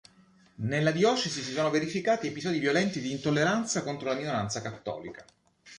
Nella 0.65 0.89
diocesi 0.89 1.43
si 1.43 1.51
sono 1.51 1.69
verificati 1.69 2.25
episodi 2.25 2.57
violenti 2.57 2.99
di 3.01 3.11
intolleranza 3.11 3.83
contro 3.83 4.07
la 4.09 4.15
minoranza 4.15 4.59
cattolica. 4.59 5.23